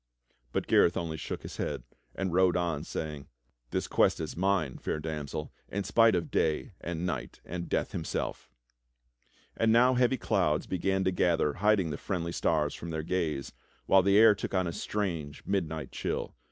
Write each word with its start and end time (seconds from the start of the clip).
But 0.51 0.65
Gareth 0.65 0.97
only 0.97 1.15
shook 1.17 1.43
his 1.43 1.57
head, 1.57 1.83
and 2.15 2.33
rode 2.33 2.57
on 2.57 2.83
saying: 2.83 3.27
"This 3.69 3.87
quest 3.87 4.19
is 4.19 4.35
mine. 4.35 4.79
Fair 4.79 4.99
Damsel, 4.99 5.53
in 5.69 5.83
spite 5.83 6.15
of 6.15 6.31
Day 6.31 6.71
and 6.81 7.05
Night 7.05 7.39
and 7.45 7.69
Death 7.69 7.91
himself." 7.91 8.49
And 9.55 9.71
now 9.71 9.93
heavy 9.93 10.17
clouds 10.17 10.65
began 10.65 11.03
to 11.03 11.11
gather 11.11 11.53
hiding 11.53 11.91
the 11.91 11.97
friendly 11.99 12.31
stars 12.31 12.73
from 12.73 12.89
their 12.89 13.03
gaze, 13.03 13.53
while 13.85 14.01
the 14.01 14.17
air 14.17 14.33
took 14.33 14.55
on 14.55 14.65
a 14.65 14.73
strange, 14.73 15.45
midnight 15.45 15.91
chill. 15.91 16.33